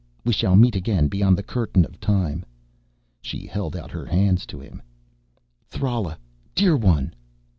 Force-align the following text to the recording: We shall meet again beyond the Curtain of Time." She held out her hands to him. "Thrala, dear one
We 0.25 0.33
shall 0.33 0.55
meet 0.55 0.75
again 0.75 1.09
beyond 1.09 1.37
the 1.37 1.43
Curtain 1.43 1.85
of 1.85 1.99
Time." 1.99 2.43
She 3.21 3.45
held 3.45 3.75
out 3.77 3.91
her 3.91 4.03
hands 4.07 4.47
to 4.47 4.59
him. 4.59 4.81
"Thrala, 5.69 6.17
dear 6.55 6.75
one 6.75 7.13